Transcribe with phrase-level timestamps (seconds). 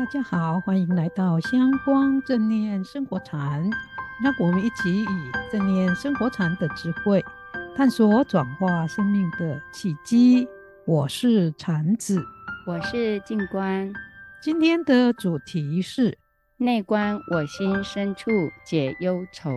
[0.00, 3.62] 大家好，欢迎来到香光正念生活禅，
[4.22, 5.06] 让我们一起以
[5.52, 7.22] 正念生活禅的智慧，
[7.76, 10.48] 探索转化生命的契机。
[10.86, 12.24] 我是禅子，
[12.66, 13.92] 我是静观。
[14.42, 16.16] 今天的主题是
[16.56, 18.30] 内观我心深处
[18.64, 19.50] 解忧愁。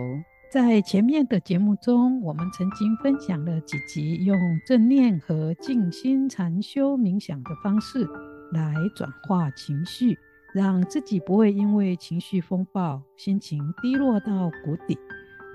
[0.52, 8.06] 在前面的节目中，我们曾经分享了几集用正念和静心禅修冥想的方式
[8.52, 10.18] 来转化情绪。
[10.54, 14.96] 让自己不会因为情绪风暴、心情低落到谷底，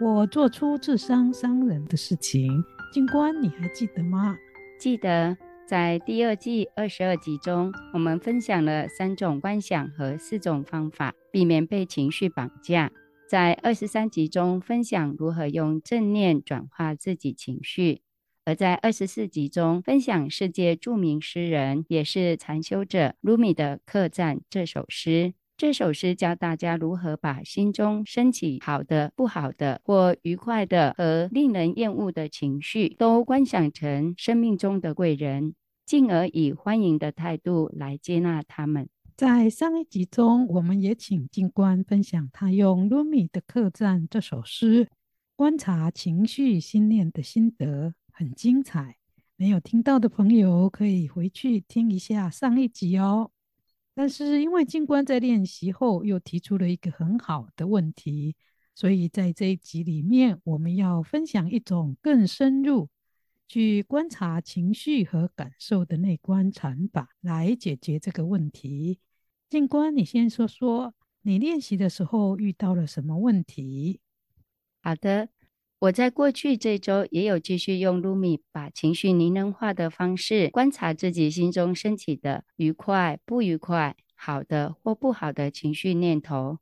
[0.02, 2.62] 我做出自伤伤人的事情。
[2.92, 4.36] 警官，你还记得吗？
[4.78, 12.92] 记得，在第二季二十二集中，我们分享了三种观想和四种方法，避免被情绪绑架。
[13.30, 18.02] 在二十三集中，分享如何用正念转化自己情绪。
[18.50, 25.36] 而在二十四集中，分享世界著名诗人，也是禅修者鲁米的《客栈》这首诗。
[25.56, 35.54] 这首诗教大家如何把心中升起好的、不好的或愉快的和令人厌恶的情绪，都观想成生命中的贵人，
[35.86, 38.90] 进而以欢迎的态度来接纳他们。
[39.16, 44.88] 在上一集中，我们也请静观分享他用鲁米的《客栈》这首诗
[45.36, 47.94] 观察情绪心念的心得。
[48.20, 48.98] 很精彩，
[49.38, 53.32] 没有听到的朋友可以回去听一下上一集哦。
[53.94, 58.36] 但是因为静观在练习后又提出了一个很好的问题，
[58.76, 62.90] 所以在这一集里面，我们要分享一种更深入
[63.48, 69.00] 去观察情绪和感受的内观禅法，来解决这个问题。
[69.50, 74.02] 静观，你先说说你练习的时候遇到了什么问题？
[74.82, 75.30] 好的。
[75.80, 86.58] 我在过去这周也有继续用鲁米把情绪拟人化的方式观察自己心中升起的愉快、不愉快、好的或不好的情绪念头。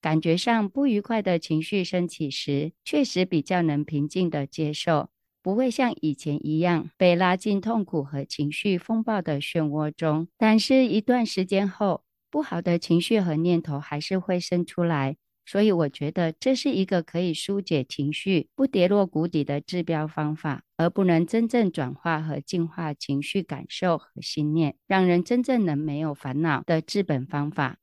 [0.00, 5.10] 感觉上不愉快的情绪升起时，确实比较能平静地接受，
[5.40, 10.26] 不会像以前一样被拉进痛苦和情绪风暴的漩涡中。
[10.36, 15.16] 但是，一段时间后，不好的情绪和念头还是会生出来。
[15.50, 27.78] 所以我觉得这是一个可以疏解情绪、不跌落谷底的治标方法，而不能真正转化和净化情绪感受和心念，让人真正能没有烦恼的治本方法。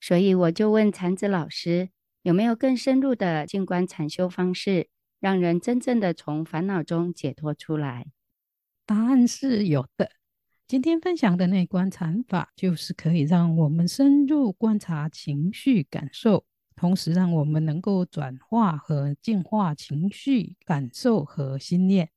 [0.00, 1.88] 所以我就问禅子老师，
[2.22, 4.86] 有没有更深入的静观禅修方式，
[5.18, 8.06] 让人真正的从烦恼中解脱出来？
[8.86, 10.12] 答案是有的。
[10.68, 16.44] 今天分享的内观禅法，就是可以让我们深入观察情绪感受。
[16.76, 22.10] 同时，让我们能够转化和净化情绪、感受和心念，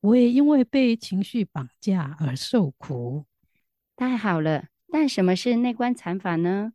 [0.00, 3.26] 我也因为被情绪绑架而受苦。
[3.96, 4.66] 太好了！
[4.90, 6.72] 但什么是内观禅法呢？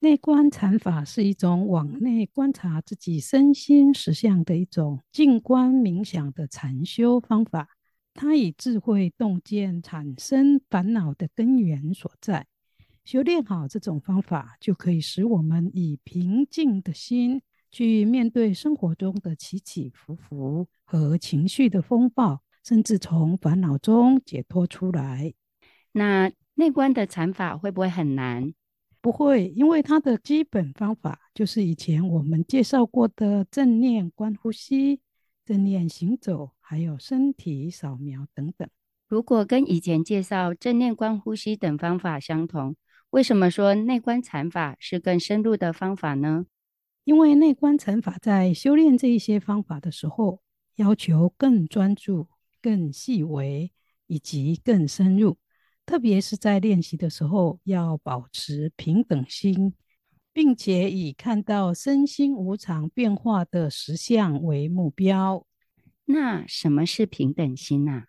[0.00, 7.70] 内观禅法是一种往内观察自己身心实相的一种静观冥想的禅修方法。
[8.12, 12.46] 它以智慧洞见产生烦恼的根源所在。
[13.06, 17.40] 修炼好这种方法，就可以使我们以平静的心
[17.70, 25.32] 去面对生活中的起起伏伏和情绪的风暴，甚至从烦恼中解脱出来。
[25.92, 28.52] 那内观的禅法会不会很难？
[29.00, 35.00] 不会，因为它的基本方法就是以前我们介绍过的正念观呼吸、
[35.44, 38.68] 正念行走，还有身体扫描等等。
[39.06, 42.74] 如果跟以前介绍正念观呼吸等方法相同，
[43.16, 46.44] 为什么说内观禅法是更深入的方法呢？
[47.04, 50.42] 因为内观禅法在修炼这一些方法的时候，
[50.74, 52.28] 要求更专注、
[52.60, 53.72] 更细微
[54.06, 55.38] 以及更深入。
[55.86, 59.72] 特别是在练习的时候，要保持平等心，
[60.34, 65.46] 并且以看到身心无常变化的实相为目标。
[66.04, 68.08] 那什么是平等心啊？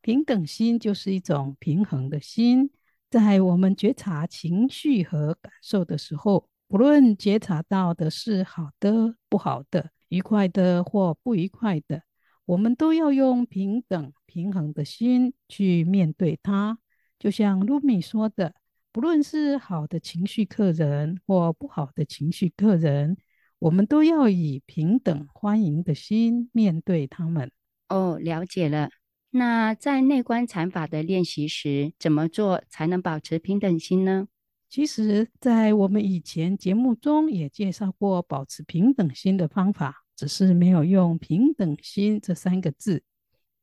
[0.00, 2.70] 平等心就是一种平衡的心。
[3.16, 12.02] 在我们觉察情绪和感受的时候，不论觉察到的是好的、不好的、愉快的或不愉快的，
[12.44, 16.78] 我们都要用平等、平衡的心去面对它。
[17.18, 18.52] 就像鲁米说的，
[18.92, 23.16] 不论是好的情绪客人或不好的情绪客人，
[23.58, 27.50] 我们都要以平等、欢迎的心面对他们。
[27.88, 28.90] 哦，了解了。
[29.36, 34.28] 那在内观禅法的练习时，怎么做才能保持平等心呢？
[34.70, 43.02] 其实，在我们以前节目中也介绍过保持平等心的方法，只是没有用“平等心”这三个字。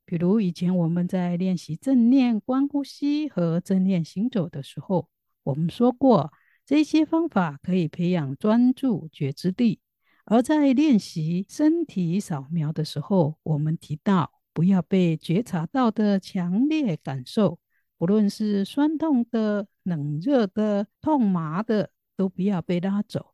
[0.06, 5.10] 比如以前我们在练习正念观呼吸和正念行走的时候，
[5.42, 6.31] 我们说过，
[6.68, 9.80] 这些方法可以培养专注觉知力。
[10.26, 17.60] 而在练习身体扫描的时候，我们提到不要被觉察到的强烈感受，
[17.98, 23.34] 不论是酸痛的、冷热的、痛麻的，都不要被拉走。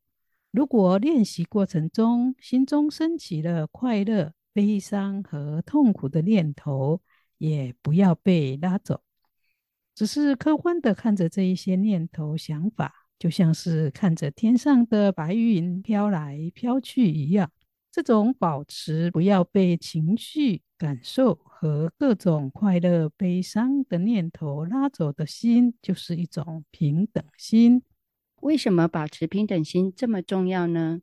[0.51, 7.01] 如果练习过程中心中升起了快乐、悲伤和痛苦的念头，
[7.37, 9.01] 也不要被拉走，
[9.93, 12.93] 只是客观的看着这一些念头、想法。
[13.19, 17.51] 就像是看着天上的白云飘来飘去一样，
[17.99, 27.83] 这种保持不要被情绪、感受和各种快乐、悲伤的念头拉走的心，就是一种平等心。
[28.41, 31.01] 为什么保持平等心这么重要呢？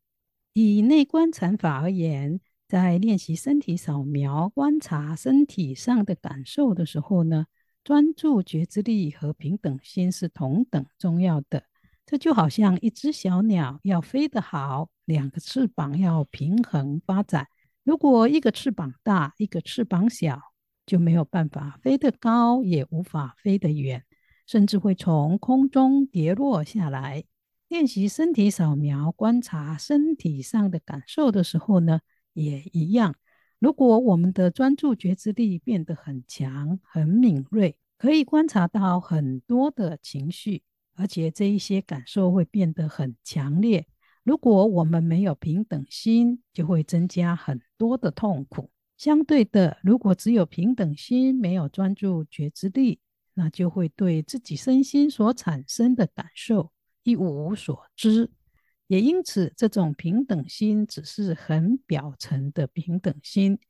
[0.54, 7.44] 以内观禅法而言，在练习身体扫描、观察身体上的感受的时候呢，
[7.84, 11.64] 专注觉知力和平等心是同等重要的。
[12.06, 17.48] 这就好像一只小鸟要飞得好，两个翅膀要平衡发展。
[17.82, 20.38] 如果一个翅膀大，一个翅膀小，
[20.84, 24.04] 就没有办法飞得高，也无法飞得远，
[24.46, 27.24] 甚至会从空中跌落下来。
[27.68, 32.00] 练习身体扫描，观察身体上的感受的时候呢，
[32.34, 33.14] 也一样。
[33.58, 40.62] 如果我们的专注觉知力变得很强、很敏锐，可以观察到很多的情绪。
[40.98, 43.86] 而且这一些感受会变得很强烈。
[44.26, 48.72] 如果我们没有平等心，就会增加很多的痛苦。
[48.96, 52.98] 相对的，如果只有平等心，没有专注觉知力，
[53.34, 56.72] 那就会对自己身心所产生的感受
[57.04, 58.28] 一无所知。
[58.88, 63.60] 也因此，这种平等心只是很表层的平等心，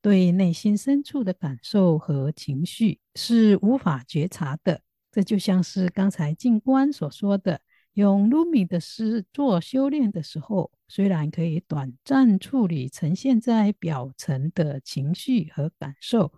[0.00, 4.80] 对内心深处的感受和情绪是无法觉察的。
[5.10, 7.60] 这就像是刚才静观所说的，
[7.94, 16.32] 用卢米的诗做修炼的时候，虽然可以短暂处理呈现在表层的情绪和感受，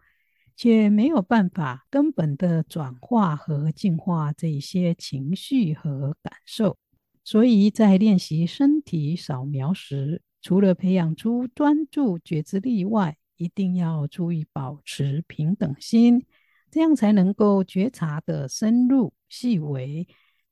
[0.54, 6.76] 却没有办法根本的转化和净化这些情绪和感受。
[7.24, 16.26] 所以在练习身体扫描时，除了培养出专注觉知力外，一定要注意保持平等心。
[16.70, 20.06] 这样才能够觉察的深入细微，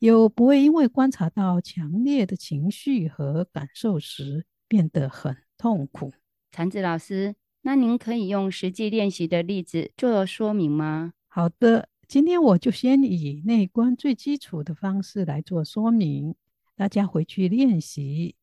[0.04, 6.12] 又不会因为观察到强烈的情绪和感受时变得很痛苦。
[6.50, 11.14] 禅子老师，那您可以用实际练习的例子做说明吗？
[11.26, 16.34] 好的，今天我就先以内观最基础的方式来做说明，
[16.76, 18.34] 大家回去练习。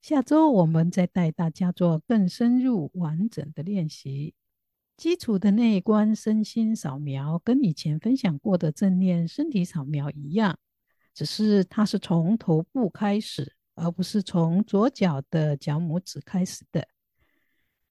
[0.00, 4.32] 下周我们再带大家做更深入完整的练习。
[4.96, 10.58] 基础的内观身心扫描，跟以前分享过的正念身体扫描一样，
[11.14, 16.86] 只是它是从头部开始，而不是从左脚的脚拇指开始的。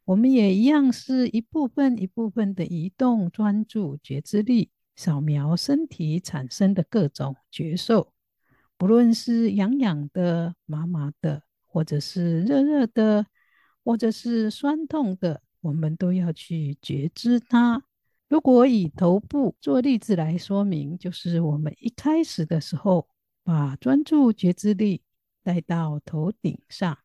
[0.05, 8.11] 我们也一样是一部分一部分的移动，专注觉知力，扫描身体产生的各种觉受，
[8.77, 13.27] 不论是痒痒的、麻麻的，或者是热热的，
[13.83, 15.41] 或者是酸痛的。
[15.61, 17.83] 我们都要去觉知它。
[18.29, 23.09] 如果以头部做例子来说明，就是我们一开始的时候，
[23.43, 25.01] 把专注觉知力
[25.41, 26.99] 带到头顶上，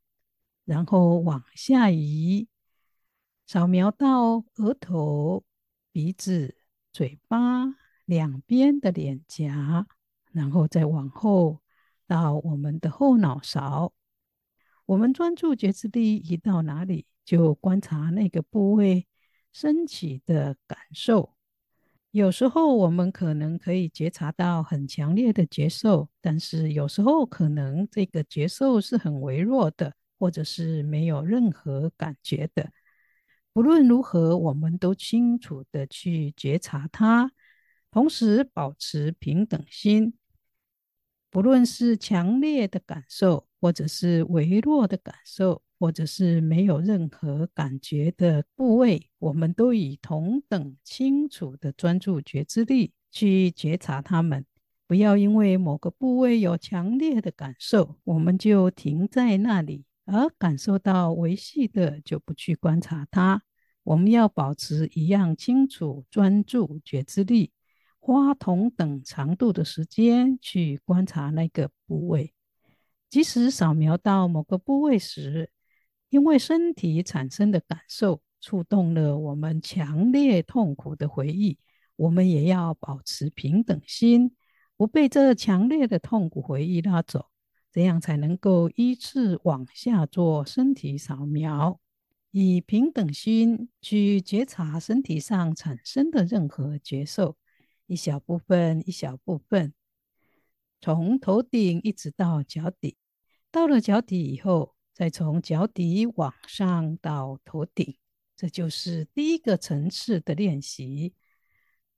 [0.67, 2.47] 然后往下移，
[3.47, 5.43] 扫描到额头、
[5.93, 6.57] 鼻子、
[6.93, 9.87] 嘴巴两边的脸颊，
[10.31, 11.63] 然后再往后
[12.07, 13.95] 到我们的后脑勺。
[14.85, 17.07] 我们专注觉知力移到哪里？
[17.25, 19.07] 就观察那个部位
[19.55, 21.33] 升起的感受。
[22.11, 32.71] 有时候我们可能可以觉察到很强烈的觉受，但是有时候可能这个觉受是很微弱的，或者是没有任何感觉的。
[33.53, 37.33] 不论如何，我们都清楚的去觉察它，
[37.91, 40.15] 同时保持平等心。
[41.31, 45.63] 不论是强烈的感受，或者是微弱的感受。
[45.85, 54.47] 或者是没有任何感觉的部位，我们都以同等清楚的专注觉知力去觉察它们。
[54.87, 63.43] 不要因为某个部位有强烈的感受，我们就停在那里，而感受到微细的就不去观察它。
[63.83, 67.53] 我们要保持一样清楚专注觉知力，
[67.99, 72.33] 花同等长度的时间去观察那个部位。
[73.11, 75.51] 即使扫描到某个部位时，
[76.15, 81.59] 因为身体产生的感受触动了我们强烈痛苦的回忆，
[81.97, 84.37] 我们也要保持平等心，
[84.77, 87.27] 不被这强烈的痛苦回忆拉走，
[87.73, 91.81] 这样才能够依次往下做身体扫描，
[92.31, 97.37] 以平等心去觉察身体上产生的任何觉受，
[97.89, 99.75] 一小部分一小部分，
[100.81, 102.97] 从头顶一直到脚底，
[103.51, 107.97] 到了脚底以后，再从脚底往上到头顶，
[108.37, 111.13] 这就是第一个层次的练习。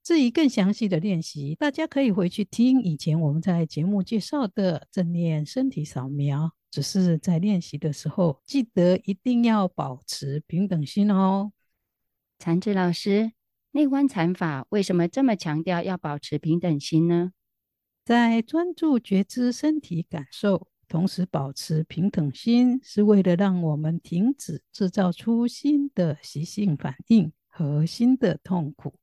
[0.02, 6.52] 至于更详细的练习，大家可以回去听以前我们在节目介绍的正念身体扫描。
[6.70, 11.52] 只是在练习的时候，记得一定要保持平等心哦。
[12.38, 13.32] 禅智老师，
[13.72, 17.32] 内观禅法为什么这么强调要保持平等心呢？
[18.04, 28.94] 在专注觉知身体感受，同时保持平等心，是为了让我们停止制造出新的习性反应和新的痛苦。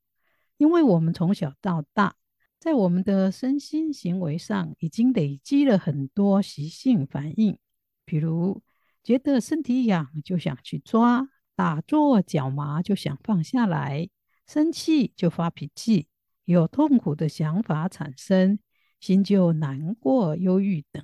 [0.58, 2.16] 因为我们从小到大，
[2.58, 7.58] 在我们的身心行为上已经累积了很多习性反应，
[8.06, 8.62] 比如
[9.04, 14.08] 觉得身体痒就想去抓，打坐脚麻就想放下来，
[14.48, 16.08] 生气就发脾气，
[16.46, 18.60] 有痛苦的想法产生，
[19.02, 21.04] 心就难过、忧郁等。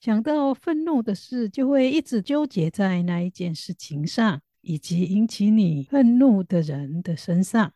[0.00, 7.74] 想到愤怒的事，就会一直纠结在那一件事情上，以及引起你愤怒的人的身上。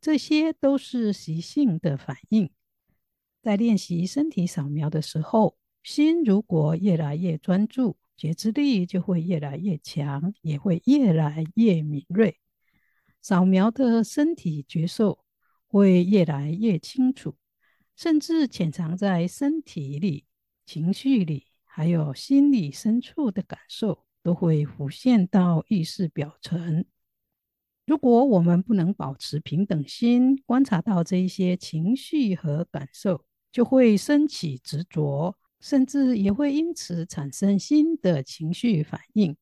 [0.00, 2.50] 这些都是习性的反应。
[3.42, 12.38] 在练习身体扫描的时候，心如果越来越专注，觉知力就会越来越强，也会越来越敏锐。
[13.20, 15.24] 扫描的身体觉受
[15.66, 17.34] 会越来越清楚，
[17.96, 20.26] 甚至潜藏在身体里、
[20.64, 21.45] 情绪里，
[21.76, 26.86] 还有心理深处的感受，都会浮现到意识表层。
[27.84, 39.36] 如果我们不能保持平等心，观察到这一些情绪和感受，就会升起执着，甚至也会因此产生新的情绪反应，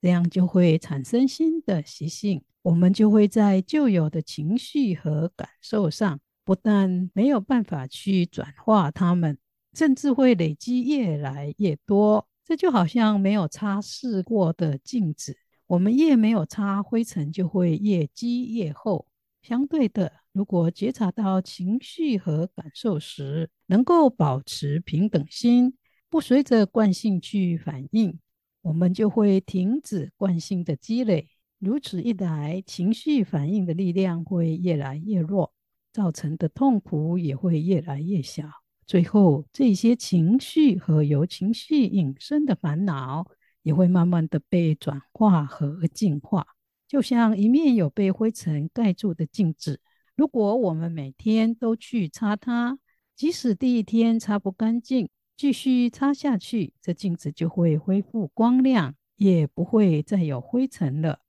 [0.00, 2.44] 这样就会产生新的习性。
[2.62, 9.36] 我们就会在旧有的情绪和感受上，不但没有办法去转化它们，
[9.74, 12.26] 甚至会累积越来越多。
[12.44, 15.36] 这就好像没有擦拭过的镜子。
[15.66, 19.06] 我们越没有擦，灰尘就会越积越厚。
[19.40, 25.74] 相对的，如果觉察到情绪和感受时，能够保持平等心，
[26.10, 28.18] 不随着惯性去反应，
[28.62, 31.28] 我们就会停止惯性的积累。
[31.58, 35.52] 如此一来，情绪反应的力量会越来越弱，
[35.92, 38.63] 造成的痛苦也会越来越小。
[38.86, 43.26] 最后，这些情绪和由情绪引生的烦恼，
[43.62, 46.46] 也会慢慢的被转化和净化，
[46.86, 49.80] 就像一面有被灰尘盖住的镜子。
[50.16, 52.78] 如果我们每天都去擦它，
[53.16, 61.20] 即使第一天擦不干净，继续擦下去，这镜子就会恢复光亮，也不会再有灰尘了。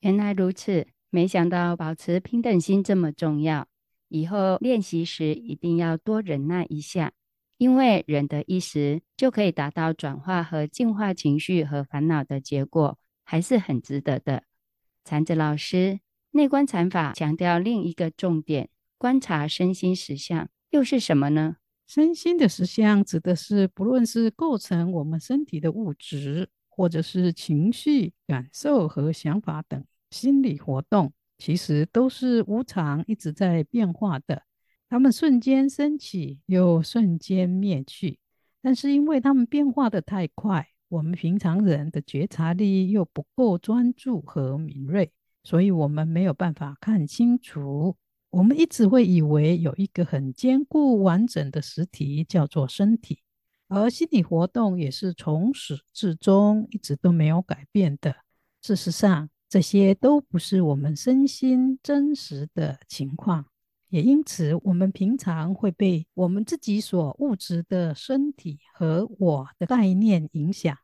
[0.00, 3.66] 原来如此，没想到保持平等心这么重要，
[4.08, 7.12] 以后练习时一定要多忍耐一下。
[7.56, 14.44] 因为忍的一时，就可以达到转化和净化情绪和烦恼的结果，还是很值得的。
[15.04, 15.98] 禅子老师，
[16.30, 21.56] 内观禅法强调另一个重点，观察身心实相，又是什么呢？
[21.88, 34.42] 身心的实相指的是，不论是构成我们身体的物质，或者是情绪、感受和想法等心理活动，其实都是无常，一直在变化的。
[34.88, 38.18] 它们瞬间升起，又瞬间灭去，
[38.60, 45.12] 但是因为它们变化得太快，我们平常人的觉察力又不够专注和敏锐，
[45.44, 47.96] 所以我们没有办法看清楚。
[48.30, 53.20] 我们一直会以为有一个很坚固完整的实体叫做身体，
[53.68, 58.16] 而心理活动也是从始至终一直都没有改变的。
[58.60, 63.46] 事实上，这些都不是我们身心真实的情况。
[63.88, 70.76] 也因此，我们平常会被我们自己所物质的身体和我的概念影响，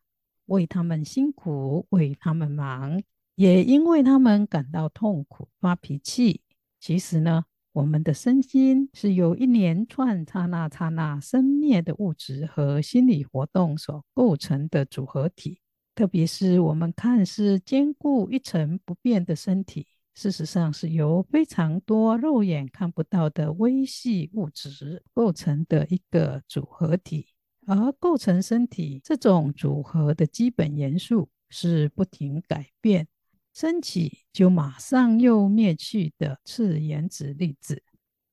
[0.46, 3.02] 为他们辛苦，为他们忙，
[3.34, 6.40] 也因为他们感到痛苦、发脾气。
[6.80, 15.60] 其实呢，我们的身心是由一连串刹那刹那生灭的物质和心理活动所构成的组合体。
[15.94, 19.86] 特别是我们看似坚固一成不变的身体。
[20.14, 27.26] 事实上，是由非常多肉眼看不到的微细物质构成的一个组合体，
[27.66, 33.08] 而构成身体这种组合的基本元素是不停改变、
[33.52, 37.82] 升起就马上又灭去的次原子粒子，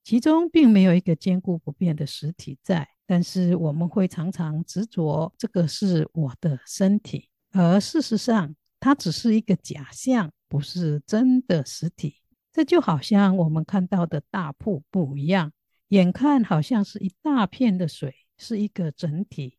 [0.04, 2.88] 其中并没有一个坚固不变的实体在。
[3.08, 12.16] 但是我们会常常执着这个是我的身体，而事实上它只是一个假象，不是真的实体。
[12.52, 15.52] 这就好像我们看到的大瀑布一样，
[15.90, 19.58] 眼看好像是一大片的水，是一个整体，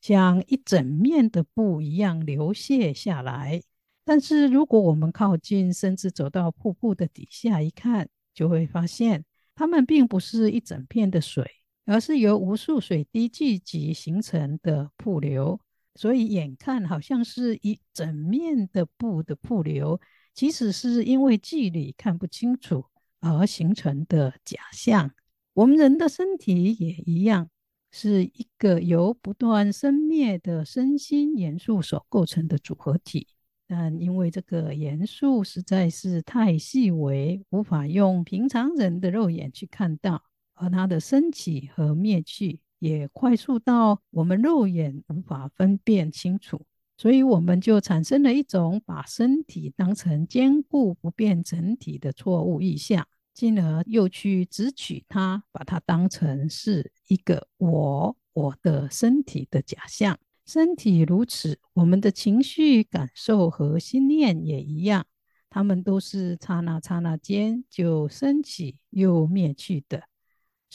[0.00, 3.62] 像一整面的布一样流泻下来。
[4.04, 9.24] 但是如果我们靠近，甚至走到瀑布的底下一看，就会发现
[9.54, 11.50] 它们并不是一整片的水。
[11.88, 15.60] 而是由无数水滴聚集形成的瀑流，
[15.96, 20.00] 所以眼看好像是一整面的布的瀑流，
[20.34, 22.84] 其实是因为距离看不清楚
[23.20, 25.10] 而形成的假象。
[25.54, 27.48] 我们人的身体也一样，
[27.90, 33.26] 是一个由不断生灭的身心元素所构成的组合体，
[33.66, 40.22] 但因为这个元素实在是太细微，无法用平常人的肉眼去看到。
[40.58, 46.60] 而它的升起和灭去也快速到我们肉眼无法分辨清楚，
[46.96, 60.18] 所以我们就产生了一种把身体当成坚固不变整体的错误意象，进而又去执取它，把它当成是一个我我的身体的假象。
[60.46, 65.04] 身体如此，我们的情绪、感受和心念也一样，
[65.50, 70.04] 它们都是刹那刹那间就升起又灭去的。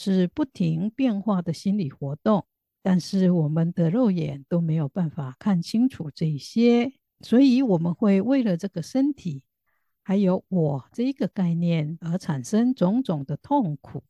[0.02, 2.44] 是不停变化的心理活动，
[2.82, 9.44] 但是我们的肉眼都没有办法看清楚这些，所以我们会为了这个身体，
[10.02, 14.02] 还有我这一个概念而产生种种的痛苦，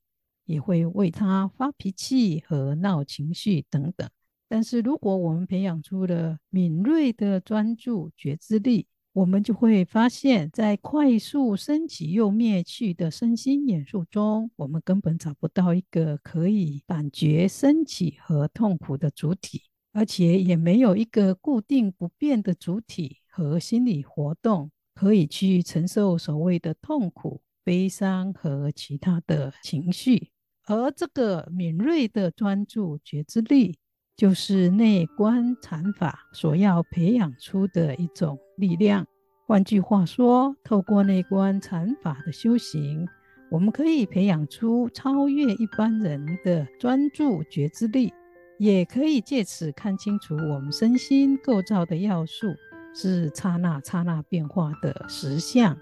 [0.47, 4.09] 也会为他发脾气和闹情绪等等。
[4.49, 30.31] 但是如果我们培养出了敏锐的专注觉知力，我们就会发现，在快速升起又灭去的身心演素中，我们根本找不到一个可以感觉升起和痛苦的主体，而且也没有一个固定不变的主体和心理活动可以去承受所谓的痛苦、悲伤和其他的情绪。
[30.65, 33.77] 而这个敏锐的专注觉知力，
[34.17, 39.05] 就是内观禅法所要培养出的一种力量。
[39.49, 43.09] 换句话说，透过内观禅法的修行，
[43.51, 48.15] 我们可以培养出超越一般人的专注觉知力，
[48.61, 52.55] 也可以借此看清楚我们身心构造的要素
[52.95, 55.77] 是刹那刹那变化的实相。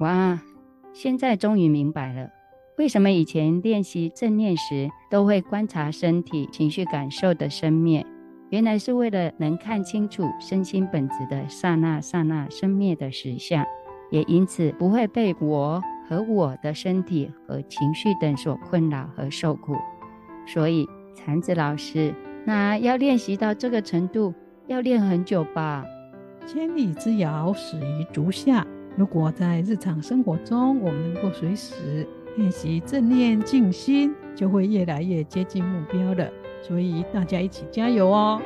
[0.00, 0.40] 哇，
[0.94, 2.30] 现在终于明白了。
[2.78, 8.04] 为什么以前练习正念时都会观察身体、情绪感受的生灭？
[8.50, 13.64] 原来是为了能看清楚身心本质的刹那刹那生灭的实相，
[14.10, 19.76] 也因此不会被我和我的身体和情绪等所困扰和受苦。
[20.46, 24.32] 所以禅子老师，那要练习到这个程度，
[24.66, 25.84] 要练很久吧？
[26.46, 28.66] 千里之遥，始于足下。
[28.96, 32.06] 如果在日常生活中，我们能够随时。
[32.36, 36.28] 练习正念静心，就会越来越接近目标了。
[36.66, 38.40] 所以大家一起加油哦！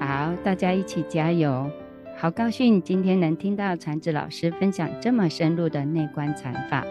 [0.00, 1.70] 好，大家一起加油！
[2.16, 6.82] 好高兴今天能听到禅子老师分享这么深入的内观禅法。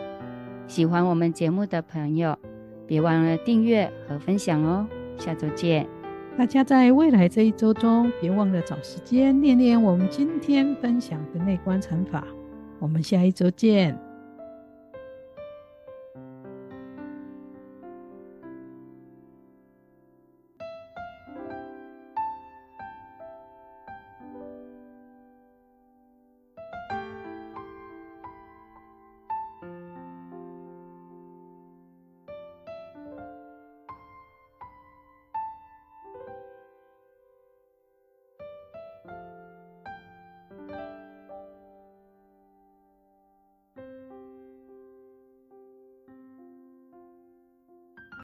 [0.67, 2.38] 喜欢我们节目的朋友，
[2.86, 4.88] 别忘了订阅和分享哦！
[5.17, 5.88] 下周见！
[6.38, 12.24] 大家在未来这一周中，别忘了找时间练练我们今天分享的内观禅法。
[12.78, 14.11] 我们下一周见！